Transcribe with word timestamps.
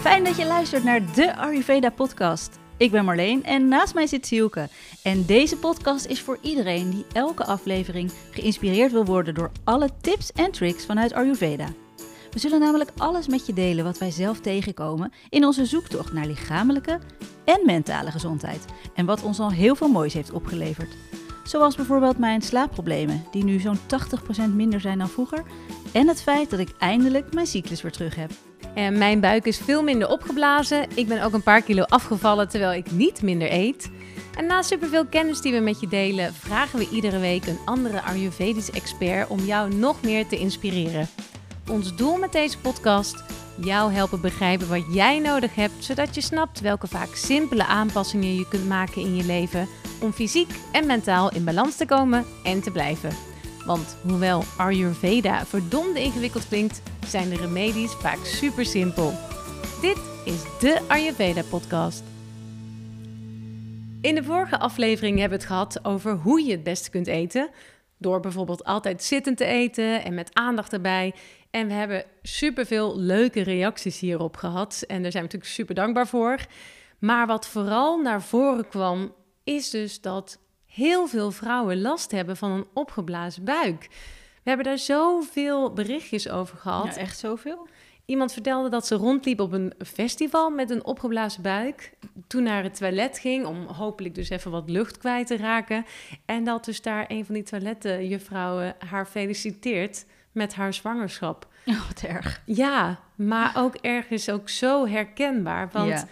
Fijn 0.00 0.24
dat 0.24 0.36
je 0.36 0.46
luistert 0.46 0.84
naar 0.84 1.12
de 1.14 1.36
Ayurveda 1.36 1.90
podcast. 1.90 2.58
Ik 2.76 2.90
ben 2.90 3.04
Marleen 3.04 3.44
en 3.44 3.68
naast 3.68 3.94
mij 3.94 4.06
zit 4.06 4.26
Sielke. 4.26 4.68
En 5.02 5.24
deze 5.26 5.56
podcast 5.56 6.06
is 6.06 6.20
voor 6.20 6.38
iedereen 6.42 6.90
die 6.90 7.04
elke 7.12 7.44
aflevering 7.44 8.12
geïnspireerd 8.30 8.92
wil 8.92 9.04
worden 9.04 9.34
door 9.34 9.50
alle 9.64 9.90
tips 10.00 10.32
en 10.32 10.50
tricks 10.50 10.86
vanuit 10.86 11.12
Ayurveda. 11.12 11.66
We 12.30 12.38
zullen 12.38 12.60
namelijk 12.60 12.90
alles 12.96 13.28
met 13.28 13.46
je 13.46 13.52
delen 13.52 13.84
wat 13.84 13.98
wij 13.98 14.10
zelf 14.10 14.40
tegenkomen 14.40 15.12
in 15.28 15.44
onze 15.44 15.66
zoektocht 15.66 16.12
naar 16.12 16.26
lichamelijke 16.26 16.98
en 17.44 17.60
mentale 17.64 18.10
gezondheid. 18.10 18.64
En 18.94 19.06
wat 19.06 19.22
ons 19.22 19.40
al 19.40 19.50
heel 19.50 19.74
veel 19.74 19.88
moois 19.88 20.12
heeft 20.12 20.32
opgeleverd. 20.32 20.96
Zoals 21.44 21.76
bijvoorbeeld 21.76 22.18
mijn 22.18 22.42
slaapproblemen, 22.42 23.24
die 23.30 23.44
nu 23.44 23.58
zo'n 23.58 23.78
80% 24.50 24.54
minder 24.54 24.80
zijn 24.80 24.98
dan 24.98 25.08
vroeger. 25.08 25.42
En 25.92 26.08
het 26.08 26.22
feit 26.22 26.50
dat 26.50 26.60
ik 26.60 26.74
eindelijk 26.78 27.34
mijn 27.34 27.46
cyclus 27.46 27.82
weer 27.82 27.92
terug 27.92 28.14
heb. 28.14 28.30
En 28.74 28.98
mijn 28.98 29.20
buik 29.20 29.44
is 29.46 29.58
veel 29.58 29.82
minder 29.82 30.08
opgeblazen. 30.08 30.86
Ik 30.94 31.08
ben 31.08 31.22
ook 31.22 31.32
een 31.32 31.42
paar 31.42 31.62
kilo 31.62 31.82
afgevallen 31.82 32.48
terwijl 32.48 32.72
ik 32.72 32.90
niet 32.90 33.22
minder 33.22 33.52
eet. 33.52 33.90
En 34.36 34.46
na 34.46 34.62
superveel 34.62 35.06
kennis 35.06 35.40
die 35.40 35.52
we 35.52 35.58
met 35.58 35.80
je 35.80 35.88
delen, 35.88 36.34
vragen 36.34 36.78
we 36.78 36.88
iedere 36.92 37.18
week 37.18 37.46
een 37.46 37.58
andere 37.64 38.02
Ayurvedische 38.02 38.72
expert 38.72 39.28
om 39.28 39.38
jou 39.38 39.74
nog 39.74 40.02
meer 40.02 40.26
te 40.26 40.38
inspireren. 40.38 41.08
Ons 41.70 41.96
doel 41.96 42.16
met 42.16 42.32
deze 42.32 42.58
podcast: 42.58 43.24
jou 43.56 43.92
helpen 43.92 44.20
begrijpen 44.20 44.68
wat 44.68 44.84
jij 44.92 45.18
nodig 45.18 45.54
hebt, 45.54 45.84
zodat 45.84 46.14
je 46.14 46.20
snapt 46.20 46.60
welke 46.60 46.86
vaak 46.86 47.14
simpele 47.14 47.66
aanpassingen 47.66 48.34
je 48.34 48.48
kunt 48.48 48.68
maken 48.68 49.02
in 49.02 49.16
je 49.16 49.24
leven 49.24 49.68
om 50.00 50.12
fysiek 50.12 50.50
en 50.72 50.86
mentaal 50.86 51.32
in 51.32 51.44
balans 51.44 51.76
te 51.76 51.86
komen 51.86 52.24
en 52.44 52.60
te 52.60 52.70
blijven. 52.70 53.29
Want 53.66 53.96
hoewel 54.02 54.42
Ayurveda 54.56 55.46
verdomde 55.46 56.00
ingewikkeld 56.00 56.48
klinkt, 56.48 56.82
zijn 57.06 57.28
de 57.28 57.36
remedies 57.36 57.92
vaak 57.92 58.24
super 58.24 58.64
simpel. 58.64 59.12
Dit 59.80 59.98
is 60.24 60.42
de 60.60 60.80
Ayurveda 60.88 61.42
podcast. 61.50 62.02
In 64.00 64.14
de 64.14 64.24
vorige 64.24 64.58
aflevering 64.58 65.18
hebben 65.18 65.38
we 65.38 65.44
het 65.44 65.52
gehad 65.52 65.84
over 65.84 66.12
hoe 66.12 66.44
je 66.44 66.50
het 66.50 66.62
beste 66.62 66.90
kunt 66.90 67.06
eten. 67.06 67.50
Door 67.98 68.20
bijvoorbeeld 68.20 68.64
altijd 68.64 69.02
zittend 69.02 69.36
te 69.36 69.44
eten 69.44 70.04
en 70.04 70.14
met 70.14 70.34
aandacht 70.34 70.72
erbij. 70.72 71.14
En 71.50 71.66
we 71.66 71.72
hebben 71.72 72.04
superveel 72.22 72.98
leuke 72.98 73.42
reacties 73.42 74.00
hierop 74.00 74.36
gehad. 74.36 74.84
En 74.86 75.02
daar 75.02 75.12
zijn 75.12 75.24
we 75.24 75.30
natuurlijk 75.32 75.52
super 75.52 75.74
dankbaar 75.74 76.06
voor. 76.06 76.36
Maar 76.98 77.26
wat 77.26 77.46
vooral 77.46 78.00
naar 78.00 78.22
voren 78.22 78.68
kwam, 78.68 79.14
is 79.44 79.70
dus 79.70 80.00
dat 80.00 80.38
heel 80.70 81.06
veel 81.06 81.30
vrouwen 81.30 81.80
last 81.80 82.10
hebben 82.10 82.36
van 82.36 82.50
een 82.50 82.66
opgeblazen 82.74 83.44
buik. 83.44 83.88
We 84.42 84.48
hebben 84.48 84.66
daar 84.66 84.78
zoveel 84.78 85.72
berichtjes 85.72 86.28
over 86.28 86.58
gehad. 86.58 86.94
Ja, 86.94 87.00
echt 87.00 87.18
zoveel? 87.18 87.68
Iemand 88.04 88.32
vertelde 88.32 88.68
dat 88.68 88.86
ze 88.86 88.94
rondliep 88.94 89.40
op 89.40 89.52
een 89.52 89.74
festival 89.84 90.50
met 90.50 90.70
een 90.70 90.84
opgeblazen 90.84 91.42
buik. 91.42 91.92
Toen 92.26 92.42
naar 92.42 92.62
het 92.62 92.76
toilet 92.76 93.18
ging 93.18 93.46
om 93.46 93.66
hopelijk 93.66 94.14
dus 94.14 94.28
even 94.28 94.50
wat 94.50 94.70
lucht 94.70 94.98
kwijt 94.98 95.26
te 95.26 95.36
raken. 95.36 95.84
En 96.24 96.44
dat 96.44 96.64
dus 96.64 96.82
daar 96.82 97.04
een 97.08 97.24
van 97.24 97.34
die 97.34 97.44
toilettenjuffrouwen 97.44 98.74
haar 98.88 99.06
feliciteert 99.06 100.06
met 100.32 100.54
haar 100.54 100.74
zwangerschap. 100.74 101.48
Oh, 101.66 101.86
wat 101.88 102.02
erg. 102.02 102.42
Ja, 102.44 103.00
maar 103.14 103.52
ook 103.56 103.74
ergens 103.74 104.30
ook 104.30 104.48
zo 104.48 104.86
herkenbaar. 104.86 105.68
Want 105.72 106.06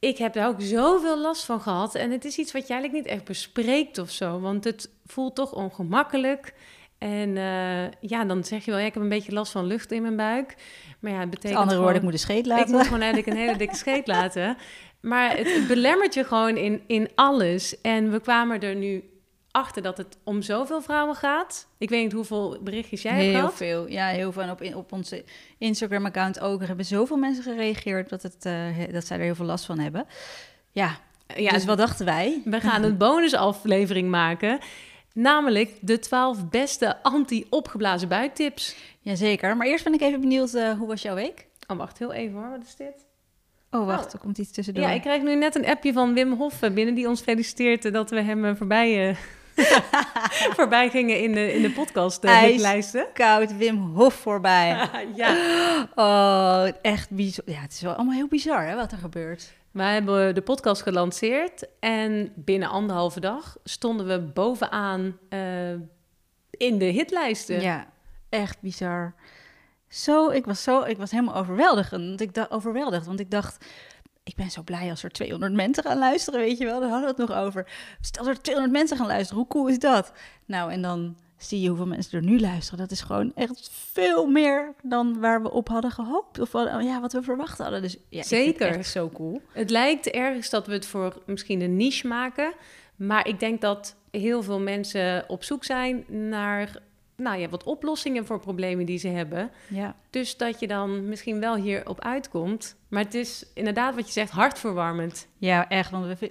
ik 0.00 0.18
heb 0.18 0.32
daar 0.32 0.48
ook 0.48 0.60
zoveel 0.60 1.18
last 1.18 1.44
van 1.44 1.60
gehad. 1.60 1.94
En 1.94 2.10
het 2.10 2.24
is 2.24 2.38
iets 2.38 2.52
wat 2.52 2.66
je 2.66 2.72
eigenlijk 2.72 3.04
niet 3.04 3.14
echt 3.14 3.24
bespreekt 3.24 3.98
of 3.98 4.10
zo. 4.10 4.40
Want 4.40 4.64
het 4.64 4.90
voelt 5.06 5.34
toch 5.34 5.52
ongemakkelijk. 5.52 6.54
En 6.98 7.36
uh, 7.36 7.90
ja, 8.00 8.24
dan 8.24 8.44
zeg 8.44 8.64
je 8.64 8.70
wel, 8.70 8.80
ja, 8.80 8.86
ik 8.86 8.94
heb 8.94 9.02
een 9.02 9.08
beetje 9.08 9.32
last 9.32 9.52
van 9.52 9.66
lucht 9.66 9.92
in 9.92 10.02
mijn 10.02 10.16
buik. 10.16 10.54
Maar 11.00 11.12
ja, 11.12 11.20
het 11.20 11.30
betekent. 11.30 11.60
andere 11.60 11.78
woorden, 11.78 11.96
ik 11.96 12.02
moet 12.02 12.12
een 12.12 12.18
scheet 12.18 12.46
laten. 12.46 12.66
Ik 12.66 12.72
moet 12.72 12.82
gewoon 12.84 13.00
eigenlijk 13.00 13.32
een 13.32 13.42
hele 13.42 13.58
dikke 13.58 13.76
scheet 13.76 14.06
laten. 14.06 14.56
Maar 15.00 15.36
het, 15.36 15.54
het 15.54 15.66
belemmert 15.66 16.14
je 16.14 16.24
gewoon 16.24 16.56
in, 16.56 16.82
in 16.86 17.08
alles. 17.14 17.80
En 17.80 18.10
we 18.10 18.20
kwamen 18.20 18.60
er 18.60 18.74
nu 18.74 19.04
achter 19.50 19.82
dat 19.82 19.96
het 19.96 20.16
om 20.24 20.42
zoveel 20.42 20.82
vrouwen 20.82 21.14
gaat. 21.14 21.66
Ik 21.78 21.88
weet 21.88 22.02
niet 22.02 22.12
hoeveel 22.12 22.58
berichtjes 22.62 23.02
jij 23.02 23.12
heel 23.12 23.32
hebt 23.32 23.40
Heel 23.40 23.50
veel, 23.50 23.88
ja, 23.88 24.06
heel 24.06 24.32
veel. 24.32 24.42
En 24.42 24.50
op, 24.50 24.74
op 24.74 24.92
onze 24.92 25.24
Instagram-account 25.58 26.40
ook. 26.40 26.60
Er 26.60 26.66
hebben 26.66 26.84
zoveel 26.84 27.16
mensen 27.16 27.42
gereageerd 27.42 28.08
dat, 28.08 28.22
het, 28.22 28.44
uh, 28.46 28.92
dat 28.92 29.06
zij 29.06 29.16
er 29.16 29.24
heel 29.24 29.34
veel 29.34 29.46
last 29.46 29.64
van 29.64 29.78
hebben. 29.78 30.06
Ja, 30.70 30.98
ja 31.36 31.50
dus 31.50 31.64
wat 31.64 31.78
dachten 31.78 32.04
wij? 32.04 32.42
We 32.44 32.60
gaan 32.60 32.82
een 32.82 32.96
bonusaflevering 32.96 34.10
maken. 34.10 34.58
Namelijk 35.14 35.70
de 35.80 35.98
12 35.98 36.48
beste 36.48 37.02
anti-opgeblazen 37.02 38.08
buiktips. 38.08 38.76
Jazeker, 39.00 39.56
maar 39.56 39.66
eerst 39.66 39.84
ben 39.84 39.94
ik 39.94 40.00
even 40.00 40.20
benieuwd, 40.20 40.54
uh, 40.54 40.72
hoe 40.78 40.86
was 40.86 41.02
jouw 41.02 41.14
week? 41.14 41.46
Oh, 41.66 41.76
wacht 41.76 41.98
heel 41.98 42.12
even 42.12 42.38
hoor, 42.38 42.50
wat 42.50 42.62
is 42.66 42.76
dit? 42.76 43.06
Oh, 43.70 43.86
wacht, 43.86 44.06
oh. 44.06 44.12
er 44.12 44.18
komt 44.18 44.38
iets 44.38 44.50
tussendoor. 44.50 44.84
Ja, 44.84 44.90
ik 44.90 45.00
krijg 45.00 45.22
nu 45.22 45.34
net 45.36 45.54
een 45.54 45.66
appje 45.66 45.92
van 45.92 46.14
Wim 46.14 46.32
Hof 46.32 46.60
binnen 46.60 46.94
die 46.94 47.08
ons 47.08 47.20
feliciteert 47.20 47.92
dat 47.92 48.10
we 48.10 48.20
hem 48.20 48.56
voorbij, 48.56 49.10
uh, 49.10 49.16
voorbij 50.56 50.90
gingen 50.90 51.20
in 51.20 51.32
de, 51.32 51.52
in 51.52 51.62
de 51.62 51.70
podcast 51.70 52.24
uh, 52.24 52.56
lijsten. 52.56 53.06
koud 53.14 53.56
Wim 53.56 53.76
Hof 53.76 54.14
voorbij. 54.14 54.88
ja. 55.14 55.36
Oh, 55.94 56.68
echt 56.82 57.10
bizar. 57.10 57.44
Ja, 57.46 57.60
het 57.60 57.72
is 57.72 57.80
wel 57.80 57.94
allemaal 57.94 58.14
heel 58.14 58.28
bizar 58.28 58.66
hè, 58.66 58.74
wat 58.74 58.92
er 58.92 58.98
gebeurt. 58.98 59.52
Wij 59.70 59.92
hebben 59.92 60.34
de 60.34 60.42
podcast 60.42 60.82
gelanceerd 60.82 61.66
en 61.80 62.32
binnen 62.36 62.68
anderhalve 62.68 63.20
dag 63.20 63.56
stonden 63.64 64.06
we 64.06 64.20
bovenaan 64.20 65.18
uh, 65.30 65.70
in 66.50 66.78
de 66.78 66.84
hitlijsten. 66.84 67.60
Ja, 67.60 67.86
echt 68.28 68.60
bizar. 68.60 69.14
Zo, 69.88 70.28
ik 70.28 70.44
was 70.44 70.62
zo, 70.62 70.82
ik 70.82 70.96
was 70.96 71.10
helemaal 71.10 71.34
overweldigd. 71.34 71.90
Want 71.90 72.20
ik 72.20 72.34
dacht, 72.34 72.50
overweldigd, 72.50 73.06
want 73.06 73.20
ik 73.20 73.30
dacht, 73.30 73.64
ik 74.30 74.36
ben 74.36 74.50
zo 74.50 74.62
blij 74.62 74.90
als 74.90 75.02
er 75.02 75.10
200 75.10 75.52
mensen 75.52 75.82
gaan 75.82 75.98
luisteren, 75.98 76.40
weet 76.40 76.58
je 76.58 76.64
wel. 76.64 76.80
Daar 76.80 76.90
hadden 76.90 77.14
we 77.14 77.22
het 77.22 77.28
nog 77.30 77.38
over. 77.38 77.66
Stel 78.00 78.28
er 78.28 78.40
200 78.40 78.78
mensen 78.78 78.96
gaan 78.96 79.06
luisteren, 79.06 79.38
hoe 79.42 79.50
cool 79.50 79.68
is 79.68 79.78
dat? 79.78 80.12
Nou, 80.44 80.72
en 80.72 80.82
dan 80.82 81.16
zie 81.36 81.60
je 81.60 81.68
hoeveel 81.68 81.86
mensen 81.86 82.18
er 82.18 82.24
nu 82.24 82.40
luisteren. 82.40 82.78
Dat 82.78 82.90
is 82.90 83.00
gewoon 83.00 83.32
echt 83.34 83.70
veel 83.72 84.26
meer 84.26 84.74
dan 84.82 85.20
waar 85.20 85.42
we 85.42 85.50
op 85.50 85.68
hadden 85.68 85.90
gehoopt. 85.90 86.38
Of 86.38 86.52
ja, 86.52 87.00
wat 87.00 87.12
we 87.12 87.22
verwacht 87.22 87.58
hadden. 87.58 87.82
Dus 87.82 87.96
ja, 88.08 88.22
Zeker. 88.22 88.66
echt 88.66 88.90
zo 88.90 89.08
cool. 89.08 89.40
Het 89.52 89.70
lijkt 89.70 90.06
ergens 90.06 90.50
dat 90.50 90.66
we 90.66 90.72
het 90.72 90.86
voor 90.86 91.22
misschien 91.26 91.60
een 91.60 91.76
niche 91.76 92.06
maken. 92.06 92.52
Maar 92.96 93.28
ik 93.28 93.40
denk 93.40 93.60
dat 93.60 93.96
heel 94.10 94.42
veel 94.42 94.60
mensen 94.60 95.24
op 95.28 95.44
zoek 95.44 95.64
zijn 95.64 96.04
naar 96.08 96.82
nou 97.20 97.38
ja, 97.38 97.48
wat 97.48 97.64
oplossingen 97.64 98.26
voor 98.26 98.40
problemen 98.40 98.86
die 98.86 98.98
ze 98.98 99.08
hebben. 99.08 99.50
Ja. 99.68 99.96
Dus 100.10 100.36
dat 100.36 100.60
je 100.60 100.66
dan 100.66 101.08
misschien 101.08 101.40
wel 101.40 101.56
hierop 101.56 102.00
uitkomt. 102.00 102.76
Maar 102.88 103.04
het 103.04 103.14
is 103.14 103.46
inderdaad 103.54 103.94
wat 103.94 104.06
je 104.06 104.12
zegt, 104.12 104.30
hartverwarmend. 104.30 105.28
Ja, 105.38 105.68
echt. 105.68 105.90
Want 105.90 106.06
we, 106.06 106.30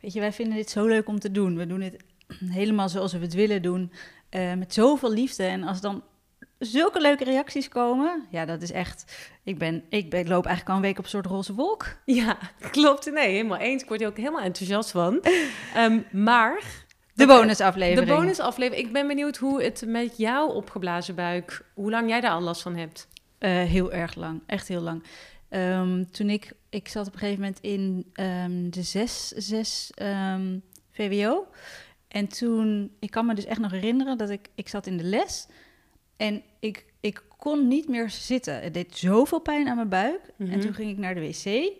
weet 0.00 0.12
je, 0.12 0.20
wij 0.20 0.32
vinden 0.32 0.56
dit 0.56 0.70
zo 0.70 0.86
leuk 0.86 1.08
om 1.08 1.18
te 1.18 1.30
doen. 1.30 1.56
We 1.56 1.66
doen 1.66 1.80
het 1.80 1.96
helemaal 2.60 2.88
zoals 2.88 3.12
we 3.12 3.18
het 3.18 3.34
willen 3.34 3.62
doen. 3.62 3.92
Uh, 4.30 4.54
met 4.54 4.74
zoveel 4.74 5.12
liefde. 5.12 5.44
En 5.44 5.62
als 5.62 5.80
dan 5.80 6.02
zulke 6.58 7.00
leuke 7.00 7.24
reacties 7.24 7.68
komen, 7.68 8.26
ja, 8.30 8.44
dat 8.44 8.62
is 8.62 8.72
echt. 8.72 9.28
Ik, 9.44 9.58
ben, 9.58 9.84
ik, 9.88 10.10
ben, 10.10 10.20
ik 10.20 10.28
loop 10.28 10.46
eigenlijk 10.46 10.68
al 10.68 10.76
een 10.76 10.88
week 10.88 10.98
op 10.98 11.04
een 11.04 11.10
soort 11.10 11.26
roze 11.26 11.54
wolk. 11.54 11.86
Ja, 12.04 12.38
klopt. 12.70 13.12
Nee, 13.12 13.28
helemaal 13.28 13.58
eens. 13.58 13.82
Ik 13.82 13.88
word 13.88 14.00
er 14.00 14.06
ook 14.06 14.16
helemaal 14.16 14.42
enthousiast 14.42 14.90
van. 14.90 15.24
Um, 15.76 16.04
maar 16.24 16.62
de 17.20 17.26
bonusaflevering. 17.26 18.08
De 18.08 18.14
bonusaflevering. 18.14 18.86
Ik 18.86 18.92
ben 18.92 19.06
benieuwd 19.06 19.36
hoe 19.36 19.62
het 19.62 19.84
met 19.86 20.16
jouw 20.16 20.48
opgeblazen 20.48 21.14
buik, 21.14 21.64
hoe 21.74 21.90
lang 21.90 22.08
jij 22.08 22.20
daar 22.20 22.30
al 22.30 22.40
last 22.40 22.62
van 22.62 22.76
hebt. 22.76 23.08
Uh, 23.38 23.50
heel 23.50 23.92
erg 23.92 24.14
lang, 24.14 24.42
echt 24.46 24.68
heel 24.68 24.80
lang. 24.80 25.02
Um, 25.50 26.10
toen 26.10 26.30
ik, 26.30 26.52
ik 26.68 26.88
zat 26.88 27.06
op 27.06 27.12
een 27.12 27.18
gegeven 27.18 27.40
moment 27.40 27.58
in 27.60 28.12
um, 28.24 28.70
de 28.70 28.82
6, 28.82 29.28
6 29.28 29.90
um, 30.02 30.62
VWO. 30.92 31.46
En 32.08 32.28
toen, 32.28 32.90
ik 32.98 33.10
kan 33.10 33.26
me 33.26 33.34
dus 33.34 33.44
echt 33.44 33.60
nog 33.60 33.70
herinneren 33.70 34.18
dat 34.18 34.30
ik, 34.30 34.48
ik 34.54 34.68
zat 34.68 34.86
in 34.86 34.96
de 34.96 35.04
les 35.04 35.46
en 36.16 36.42
ik, 36.60 36.84
ik 37.00 37.22
kon 37.36 37.68
niet 37.68 37.88
meer 37.88 38.10
zitten. 38.10 38.62
Het 38.62 38.74
deed 38.74 38.96
zoveel 38.96 39.40
pijn 39.40 39.68
aan 39.68 39.76
mijn 39.76 39.88
buik. 39.88 40.20
Mm 40.36 40.46
-hmm. 40.46 40.54
En 40.54 40.60
toen 40.60 40.74
ging 40.74 40.90
ik 40.90 40.98
naar 40.98 41.14
de 41.14 41.20
wc. 41.20 41.72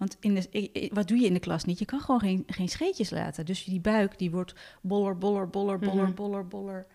Want 0.00 0.16
in 0.20 0.34
de, 0.34 0.90
wat 0.92 1.08
doe 1.08 1.18
je 1.18 1.26
in 1.26 1.32
de 1.32 1.40
klas 1.40 1.64
niet? 1.64 1.78
Je 1.78 1.84
kan 1.84 2.00
gewoon 2.00 2.20
geen, 2.20 2.42
geen 2.46 2.68
scheetjes 2.68 3.10
laten. 3.10 3.46
Dus 3.46 3.64
die 3.64 3.80
buik 3.80 4.18
die 4.18 4.30
wordt 4.30 4.54
boller, 4.80 5.18
boller, 5.18 5.48
boller, 5.48 5.78
boller, 5.78 5.94
mm 5.94 6.04
-hmm. 6.04 6.14
boller, 6.14 6.46
boller. 6.46 6.86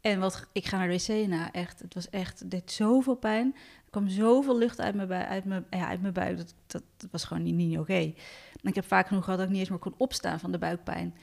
En 0.00 0.20
wat, 0.20 0.46
ik 0.52 0.66
ga 0.66 0.78
naar 0.78 0.88
de 0.88 0.94
wc 1.06 1.28
na, 1.28 1.52
echt. 1.52 1.78
Het 1.78 1.94
was 1.94 2.10
echt, 2.10 2.38
het 2.38 2.50
deed 2.50 2.72
zoveel 2.72 3.14
pijn. 3.14 3.54
Er 3.54 3.90
kwam 3.90 4.08
zoveel 4.08 4.58
lucht 4.58 4.80
uit 4.80 4.94
mijn, 4.94 5.08
buik, 5.08 5.28
uit 5.28 5.44
mijn, 5.44 5.66
ja, 5.70 5.86
uit 5.86 6.00
mijn 6.00 6.12
buik. 6.12 6.36
Dat, 6.36 6.54
dat, 6.66 6.82
dat 6.96 7.10
was 7.10 7.24
gewoon 7.24 7.42
niet, 7.42 7.54
niet 7.54 7.78
oké. 7.78 7.80
Okay. 7.80 8.14
Ik 8.62 8.74
heb 8.74 8.84
vaak 8.84 9.06
genoeg 9.06 9.24
gehad 9.24 9.38
dat 9.38 9.48
ik 9.48 9.52
niet 9.52 9.62
eens 9.62 9.70
meer 9.70 9.78
kon 9.78 9.94
opstaan 9.96 10.40
van 10.40 10.52
de 10.52 10.58
buikpijn. 10.58 11.14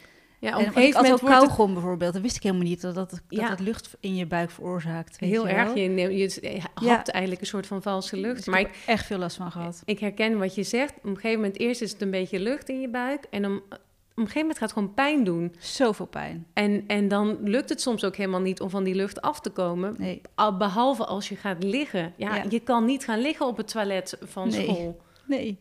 Ja, 0.43 0.57
op 0.57 0.65
een 0.65 0.73
gegeven 0.73 1.01
moment 1.03 1.21
kauwgom 1.23 1.65
het... 1.65 1.73
bijvoorbeeld. 1.73 2.13
Dat 2.13 2.21
wist 2.21 2.35
ik 2.35 2.43
helemaal 2.43 2.65
niet, 2.65 2.81
dat 2.81 2.95
dat, 2.95 3.21
ja. 3.29 3.49
dat 3.49 3.59
lucht 3.59 3.89
in 3.99 4.15
je 4.15 4.25
buik 4.25 4.51
veroorzaakt. 4.51 5.19
Heel 5.19 5.47
je 5.47 5.53
erg. 5.53 5.73
Je, 5.73 5.93
je, 5.93 6.17
je 6.17 6.59
hapt 6.73 7.07
ja. 7.07 7.13
eigenlijk 7.13 7.41
een 7.41 7.47
soort 7.47 7.67
van 7.67 7.81
valse 7.81 8.17
lucht. 8.17 8.35
Dus 8.35 8.45
maar 8.45 8.59
ik 8.59 8.65
heb 8.65 8.75
ik, 8.75 8.81
echt 8.85 9.05
veel 9.05 9.17
last 9.17 9.35
van 9.35 9.51
gehad. 9.51 9.81
Ik 9.85 9.99
herken 9.99 10.39
wat 10.39 10.55
je 10.55 10.63
zegt. 10.63 10.93
Op 10.97 11.03
een 11.03 11.15
gegeven 11.15 11.39
moment 11.39 11.59
eerst 11.59 11.81
is 11.81 11.91
het 11.91 12.01
een 12.01 12.11
beetje 12.11 12.39
lucht 12.39 12.69
in 12.69 12.81
je 12.81 12.89
buik. 12.89 13.25
En 13.29 13.45
om, 13.45 13.55
op 13.55 13.71
een 14.15 14.27
gegeven 14.27 14.39
moment 14.39 14.57
gaat 14.57 14.69
het 14.69 14.77
gewoon 14.77 14.93
pijn 14.93 15.23
doen. 15.23 15.55
Zoveel 15.59 16.05
pijn. 16.05 16.45
En, 16.53 16.83
en 16.87 17.07
dan 17.07 17.37
lukt 17.43 17.69
het 17.69 17.81
soms 17.81 18.03
ook 18.03 18.15
helemaal 18.15 18.41
niet 18.41 18.61
om 18.61 18.69
van 18.69 18.83
die 18.83 18.95
lucht 18.95 19.21
af 19.21 19.39
te 19.39 19.49
komen. 19.49 19.95
Nee. 19.97 20.21
Behalve 20.57 21.05
als 21.05 21.29
je 21.29 21.35
gaat 21.35 21.63
liggen. 21.63 22.13
Ja, 22.17 22.35
ja, 22.35 22.43
je 22.49 22.59
kan 22.59 22.85
niet 22.85 23.03
gaan 23.03 23.19
liggen 23.19 23.45
op 23.45 23.57
het 23.57 23.67
toilet 23.67 24.17
van 24.21 24.47
nee. 24.47 24.63
school. 24.63 25.01
Nee. 25.25 25.59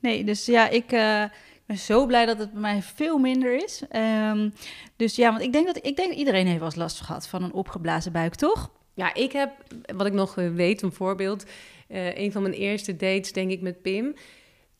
Nee, 0.00 0.24
dus 0.24 0.46
ja, 0.46 0.68
ik 0.68 0.92
eh, 0.92 1.24
ben 1.66 1.78
zo 1.78 2.06
blij 2.06 2.26
dat 2.26 2.38
het 2.38 2.52
bij 2.52 2.60
mij 2.60 2.82
veel 2.82 3.18
minder 3.18 3.64
is. 3.64 3.82
Ehm, 3.88 4.50
dus 4.96 5.16
ja, 5.16 5.30
want 5.30 5.42
ik 5.42 5.52
denk, 5.52 5.66
dat, 5.66 5.76
ik 5.76 5.96
denk 5.96 6.08
dat 6.08 6.18
iedereen 6.18 6.46
heeft 6.46 6.58
wel 6.58 6.66
eens 6.68 6.76
last 6.76 7.00
gehad 7.00 7.28
van 7.28 7.42
een 7.42 7.52
opgeblazen 7.52 8.12
buik, 8.12 8.34
toch? 8.34 8.70
Ja, 8.94 9.14
ik 9.14 9.32
heb, 9.32 9.50
wat 9.96 10.06
ik 10.06 10.12
nog 10.12 10.36
eh, 10.38 10.50
weet, 10.54 10.82
een 10.82 10.92
voorbeeld. 10.92 11.44
eh, 11.88 12.16
een 12.18 12.32
van 12.32 12.42
mijn 12.42 12.54
eerste 12.54 12.96
dates, 12.96 13.32
denk 13.32 13.50
ik, 13.50 13.60
met 13.60 13.82
Pim. 13.82 14.14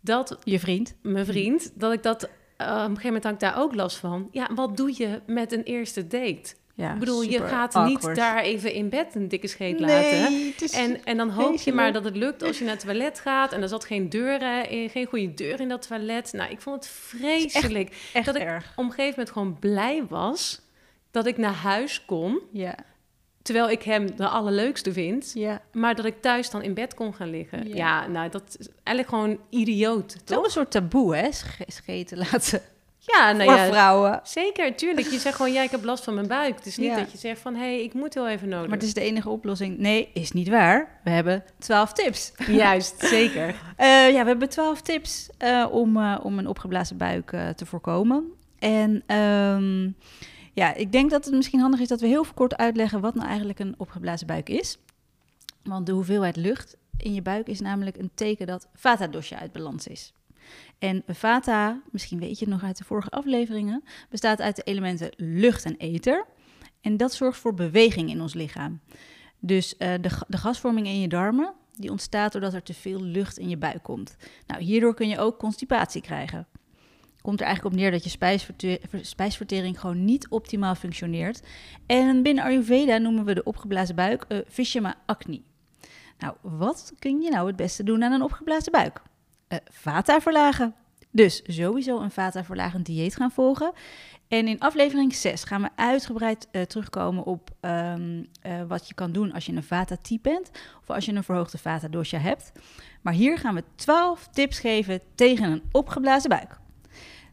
Dat 0.01 0.39
Je 0.45 0.59
vriend. 0.59 0.95
mijn 1.03 1.27
vriend, 1.27 1.73
dat 1.75 1.93
ik 1.93 2.03
dat... 2.03 2.23
eh, 2.57 2.67
op 2.67 2.73
een 2.75 2.79
gegeven 2.83 3.05
moment 3.05 3.25
had 3.25 3.33
ik 3.33 3.41
daar 3.41 3.59
ook 3.59 3.75
last 3.75 3.97
van. 3.97 4.29
Ja, 4.31 4.51
wat 4.55 4.77
doe 4.77 4.93
je 4.97 5.21
met 5.27 5.53
een 5.53 5.63
eerste 5.63 6.07
date? 6.07 6.55
Ja, 6.76 6.93
ik 6.93 6.99
bedoel, 6.99 7.23
je 7.23 7.41
gaat 7.47 7.75
awkward. 7.75 8.06
niet 8.06 8.17
daar 8.17 8.38
even 8.43 8.73
in 8.73 8.88
bed 8.88 9.15
een 9.15 9.29
dikke 9.29 9.47
scheet 9.47 9.81
laten. 9.81 10.21
Nee. 10.21 10.55
En, 10.73 11.05
en 11.05 11.17
dan 11.17 11.31
hoop 11.31 11.56
je 11.61 11.73
maar 11.73 11.93
dat 11.93 12.05
het 12.05 12.17
lukt 12.17 12.43
als 12.43 12.59
je 12.59 12.65
naar 12.65 12.73
het 12.75 12.85
toilet 12.85 13.21
gaat. 13.21 13.53
En 13.53 13.62
er 13.62 13.69
zat 13.69 13.85
geen 13.85 14.09
deur, 14.09 14.43
eh, 14.43 14.71
in, 14.82 14.91
geen 14.91 15.06
goede 15.06 15.35
deur 15.35 15.61
in 15.61 15.69
dat 15.69 15.87
toilet. 15.88 16.32
Nou, 16.32 16.50
ik 16.50 16.61
vond 16.61 16.76
het 16.76 16.87
vreselijk. 16.93 18.11
echt 18.12 18.26
dat 18.26 18.35
ik 18.37 18.43
erg. 18.43 18.73
op 18.76 18.85
een 18.85 18.91
gegeven 18.91 19.11
moment 19.11 19.31
gewoon 19.31 19.59
blij 19.59 20.05
was 20.09 20.61
dat 21.11 21.26
ik 21.26 21.37
naar 21.37 21.53
huis 21.55 22.05
kon. 22.05 22.41
Ja, 22.53 22.75
Terwijl 23.43 23.70
ik 23.70 23.82
hem 23.82 24.17
de 24.17 24.29
allerleukste 24.29 24.93
vind. 24.93 25.31
ja. 25.35 25.62
Maar 25.73 25.94
dat 25.94 26.05
ik 26.05 26.20
thuis 26.20 26.50
dan 26.50 26.62
in 26.62 26.75
bed 26.75 26.94
kon 26.94 27.15
gaan 27.15 27.31
liggen. 27.31 27.69
Ja. 27.69 27.75
Ja, 27.75 28.06
nou, 28.06 28.29
dat 28.31 28.56
is 28.59 28.69
eigenlijk 28.82 29.09
gewoon 29.09 29.38
idioot, 29.50 30.12
Het 30.12 30.23
is 30.31 30.35
toch? 30.37 30.44
een 30.44 30.50
soort 30.50 30.70
taboe, 30.70 31.17
hè? 31.17 31.32
Sch- 31.32 31.61
Scheten 31.67 32.19
laten 32.19 32.62
Ja, 33.06 33.33
nou 33.33 33.51
voor 33.51 33.59
ja, 33.59 33.67
vrouwen. 33.67 34.21
zeker, 34.23 34.77
tuurlijk. 34.77 35.06
Je 35.11 35.19
zegt 35.19 35.37
gewoon, 35.37 35.53
ja, 35.53 35.62
ik 35.62 35.71
heb 35.71 35.85
last 35.85 36.05
van 36.05 36.15
mijn 36.15 36.27
buik. 36.27 36.56
Het 36.56 36.67
is 36.67 36.77
niet 36.77 36.89
Ja. 36.89 36.97
dat 36.97 37.12
je 37.12 37.19
zegt 37.19 37.41
van, 37.41 37.55
hé, 37.55 37.61
hey, 37.61 37.83
ik 37.83 37.95
moet 37.95 38.15
heel 38.15 38.29
even 38.29 38.49
nodig. 38.49 38.69
Maar 38.69 38.77
het 38.79 38.87
is 38.87 38.95
de 38.95 39.01
enige 39.01 39.29
oplossing. 39.29 39.79
Nee, 39.79 40.11
is 40.12 40.33
niet 40.33 40.49
waar. 40.49 41.01
We 41.05 41.11
hebben 41.11 41.45
twaalf 41.59 41.93
tips. 41.93 42.33
Juist, 42.47 43.01
zeker. 43.01 43.55
Eh, 43.77 44.11
ja, 44.12 44.21
we 44.23 44.29
hebben 44.29 44.49
twaalf 44.49 44.81
tips 44.81 45.29
eh, 45.39 45.67
om, 45.71 45.97
eh, 45.97 46.19
om 46.23 46.39
een 46.39 46.47
opgeblazen 46.49 46.97
buik 46.97 47.31
te 47.56 47.67
voorkomen. 47.67 48.33
En 48.59 49.03
ehm, 49.06 49.91
ja, 50.53 50.75
ik 50.75 50.93
denk 50.93 51.11
dat 51.11 51.25
het 51.25 51.35
misschien 51.35 51.61
handig 51.61 51.81
is 51.81 51.89
dat 51.89 52.01
we 52.01 52.06
heel 52.06 52.27
kort 52.35 52.56
uitleggen 52.56 53.01
wat 53.01 53.15
nou 53.15 53.29
eigenlijk 53.29 53.59
een 53.59 53.75
opgeblazen 53.79 54.27
buik 54.27 54.49
is. 54.49 54.79
Want 55.62 55.87
de 55.87 55.93
hoeveelheid 55.93 56.37
lucht 56.37 56.77
in 56.97 57.15
je 57.15 57.23
buik 57.23 57.47
is 57.49 57.61
namelijk 57.61 57.97
een 57.97 58.11
teken 58.15 58.47
dat 58.47 58.69
vata 58.75 59.06
dosha 59.06 59.39
uit 59.39 59.53
balans 59.53 59.87
is. 59.87 60.12
En 60.79 61.02
vata, 61.06 61.82
misschien 61.91 62.19
weet 62.19 62.38
je 62.38 62.44
het 62.44 62.55
nog 62.55 62.64
uit 62.64 62.79
de 62.79 62.85
vorige 62.85 63.11
afleveringen, 63.11 63.85
bestaat 64.11 64.41
uit 64.41 64.56
de 64.56 64.62
elementen 64.62 65.11
lucht 65.17 65.64
en 65.64 65.76
ether. 65.76 66.26
En 66.81 66.96
dat 66.96 67.14
zorgt 67.14 67.38
voor 67.38 67.55
beweging 67.55 68.11
in 68.11 68.20
ons 68.20 68.35
lichaam. 68.35 68.81
Dus 69.41 69.76
eh, 69.76 69.93
de, 70.00 70.11
de 70.29 70.37
gasvorming 70.37 70.87
in 70.87 71.00
je 71.00 71.08
darmen, 71.08 71.55
die 71.73 71.91
ontstaat 71.91 72.32
doordat 72.32 72.55
er 72.55 72.62
te 72.62 72.75
veel 72.75 73.02
lucht 73.02 73.38
in 73.38 73.49
je 73.49 73.56
buik 73.56 73.82
komt. 73.82 74.17
Nou, 74.46 74.62
hierdoor 74.62 74.94
kun 74.94 75.08
je 75.08 75.19
ook 75.19 75.38
constipatie 75.38 76.00
krijgen. 76.00 76.46
Komt 77.20 77.41
er 77.41 77.46
eigenlijk 77.46 77.75
op 77.75 77.81
neer 77.81 77.91
dat 77.91 78.05
je 78.05 78.11
spijsverte- 78.11 78.81
ver- 78.88 79.05
spijsvertering 79.05 79.81
gewoon 79.81 80.05
niet 80.05 80.29
optimaal 80.29 80.75
functioneert. 80.75 81.43
En 81.87 82.23
binnen 82.23 82.44
Ayurveda 82.44 82.99
noemen 82.99 83.25
we 83.25 83.35
de 83.35 83.43
opgeblazen 83.43 83.94
buik 83.94 84.25
eh 84.29 84.38
Vishama 84.46 84.94
acne. 85.06 85.43
Nou, 86.19 86.37
wat 86.43 86.93
kun 86.99 87.20
je 87.20 87.31
nou 87.31 87.46
het 87.46 87.56
beste 87.56 87.82
doen 87.82 88.05
aan 88.05 88.12
een 88.12 88.23
opgeblazen 88.23 88.73
buik? 88.73 89.02
Eh, 89.55 89.61
vata 89.71 90.21
verlagen. 90.21 90.75
Dus 91.11 91.43
sowieso 91.47 92.01
een 92.01 92.11
vata 92.11 92.45
verlagend 92.45 92.87
dieet 92.87 93.17
gaan 93.17 93.31
volgen. 93.31 93.73
En 94.29 94.49
in 94.49 94.61
aflevering 94.61 95.15
6 95.15 95.45
gaan 95.45 95.62
we 95.62 95.69
uitgebreid 95.77 96.49
eh, 96.51 96.62
terugkomen 96.62 97.25
op 97.25 97.51
ehm, 97.61 98.23
eh, 98.43 98.62
wat 98.69 98.89
je 98.89 98.95
kan 98.95 99.12
doen 99.12 99.33
als 99.33 99.47
je 99.47 99.53
een 99.53 99.62
vata-type 99.62 100.29
bent 100.29 100.51
of 100.81 100.91
als 100.91 101.05
je 101.05 101.12
een 101.12 101.25
verhoogde 101.25 101.59
vata-dosha 101.59 102.19
hebt. 102.19 102.53
Maar 103.03 103.12
hier 103.12 103.39
gaan 103.39 103.55
we 103.55 103.65
12 103.75 104.29
tips 104.33 104.59
geven 104.59 105.01
tegen 105.15 105.51
een 105.51 105.62
opgeblazen 105.73 106.29
buik. 106.29 106.59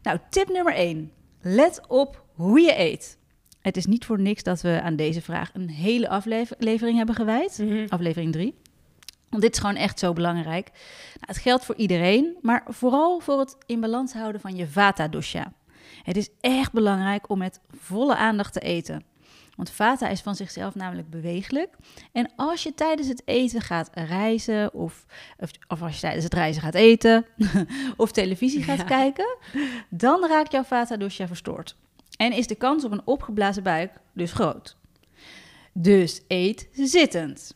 Nou, 0.02 0.18
tip 0.30 0.48
nummer 0.48 0.74
1. 0.74 1.12
Let 1.40 1.80
op 1.88 2.24
hoe 2.34 2.60
je 2.60 2.78
eet. 2.78 3.18
Het 3.60 3.76
is 3.76 3.86
niet 3.86 4.04
voor 4.04 4.20
niks 4.20 4.42
dat 4.42 4.60
we 4.60 4.80
aan 4.82 4.96
deze 4.96 5.22
vraag 5.22 5.50
een 5.54 5.70
hele 5.70 6.08
aflevering 6.08 6.96
hebben 6.96 7.14
gewijd. 7.14 7.58
Mhm. 7.58 7.86
Aflevering 7.88 8.32
3. 8.32 8.54
Want 9.32 9.44
dit 9.44 9.52
is 9.54 9.60
gewoon 9.60 9.76
echt 9.76 9.98
zo 9.98 10.12
belangrijk. 10.12 10.70
Nou, 10.72 11.26
het 11.26 11.36
geldt 11.36 11.64
voor 11.64 11.74
iedereen, 11.76 12.36
maar 12.42 12.64
vooral 12.66 13.20
voor 13.20 13.38
het 13.38 13.56
in 13.66 13.80
balans 13.80 14.12
houden 14.12 14.40
van 14.40 14.56
je 14.56 14.66
vata-dosha. 14.68 15.52
Het 16.02 16.16
is 16.16 16.28
echt 16.40 16.72
belangrijk 16.72 17.28
om 17.28 17.38
met 17.38 17.60
volle 17.70 18.16
aandacht 18.16 18.52
te 18.52 18.60
eten. 18.60 19.04
Want 19.56 19.70
vata 19.70 20.08
is 20.08 20.20
van 20.20 20.34
zichzelf 20.34 20.74
namelijk 20.74 21.10
bewegelijk. 21.10 21.76
En 22.12 22.30
als 22.36 22.62
je 22.62 22.74
tijdens 22.74 23.08
het 23.08 23.22
eten 23.24 23.60
gaat 23.60 23.90
reizen, 23.94 24.74
of, 24.74 25.04
of, 25.38 25.50
of 25.68 25.82
als 25.82 25.94
je 25.94 26.00
tijdens 26.00 26.24
het 26.24 26.34
reizen 26.34 26.62
gaat 26.62 26.74
eten, 26.74 27.26
of 27.96 28.12
televisie 28.12 28.62
gaat 28.62 28.78
Ja. 28.78 28.84
kijken, 28.84 29.36
dan 29.88 30.26
raakt 30.26 30.52
jouw 30.52 30.62
vata 30.62 30.96
dosha 30.96 31.26
verstoord. 31.26 31.76
En 32.16 32.32
is 32.32 32.46
de 32.46 32.54
kans 32.54 32.84
op 32.84 32.92
een 32.92 33.02
opgeblazen 33.06 33.62
buik 33.62 33.92
dus 34.12 34.32
groot. 34.32 34.76
Dus 35.72 36.20
eet 36.28 36.68
zittend. 36.72 37.54